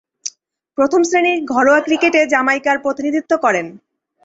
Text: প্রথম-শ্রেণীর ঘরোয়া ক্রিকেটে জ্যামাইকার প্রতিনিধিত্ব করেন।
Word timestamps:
প্রথম-শ্রেণীর 0.77 1.39
ঘরোয়া 1.45 1.81
ক্রিকেটে 1.81 2.21
জ্যামাইকার 2.25 2.77
প্রতিনিধিত্ব 2.79 3.31
করেন। 3.37 3.65